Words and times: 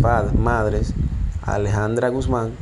padres, 0.00 0.34
madres, 0.34 0.94
Alejandra 1.42 2.08
Guzmán, 2.08 2.52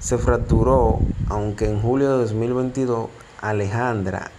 se 0.00 0.18
fracturó, 0.18 0.98
aunque 1.28 1.66
en 1.68 1.80
julio 1.80 2.12
de 2.12 2.18
2022 2.24 3.08
Alejandra, 3.40 4.30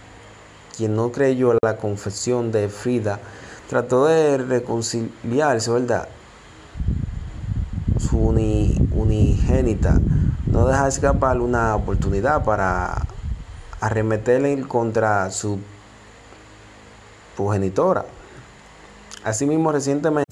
quien 0.76 0.96
no 0.96 1.10
creyó 1.12 1.56
la 1.62 1.76
confesión 1.76 2.52
de 2.52 2.68
Frida, 2.68 3.20
trató 3.68 4.06
de 4.06 4.38
reconciliarse, 4.38 5.70
¿verdad? 5.70 6.08
Su 7.98 8.18
uni- 8.18 8.76
unigénita 8.92 9.98
no 10.46 10.66
deja 10.66 10.88
escapar 10.88 11.40
una 11.40 11.74
oportunidad 11.74 12.44
para 12.44 13.06
arremeterle 13.80 14.62
contra 14.62 15.30
su 15.30 15.58
progenitora. 17.36 18.04
Asimismo, 19.24 19.72
recientemente 19.72 20.23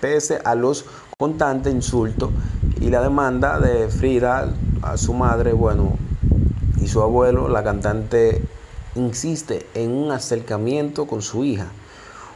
Pese 0.00 0.38
a 0.44 0.54
los 0.54 0.84
constantes 1.18 1.74
insultos 1.74 2.30
y 2.80 2.90
la 2.90 3.02
demanda 3.02 3.58
de 3.58 3.88
Frida 3.88 4.52
a 4.82 4.96
su 4.96 5.12
madre, 5.12 5.52
bueno, 5.52 5.96
y 6.80 6.88
su 6.88 7.02
abuelo, 7.02 7.48
la 7.48 7.62
cantante 7.62 8.42
insiste 8.94 9.66
en 9.74 9.92
un 9.92 10.10
acercamiento 10.10 11.06
con 11.06 11.20
su 11.22 11.44
hija. 11.44 11.66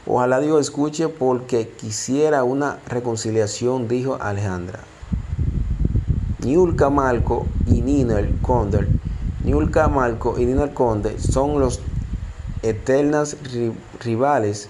Ojalá 0.05 0.39
Dios 0.39 0.61
escuche 0.61 1.07
porque 1.09 1.69
quisiera 1.69 2.43
una 2.43 2.77
reconciliación, 2.87 3.87
dijo 3.87 4.17
Alejandra. 4.21 4.81
Niulka 6.43 6.91
Malco 6.91 7.47
y 7.65 7.81
Ninel 7.81 8.37
Conde, 8.43 8.87
Niulka 9.43 9.87
Malco 9.87 10.37
y 10.39 10.45
Ninel 10.45 10.75
Conde 10.75 11.17
son 11.17 11.59
los 11.59 11.81
eternas 12.61 13.35
ri- 13.51 13.73
rivales 14.03 14.69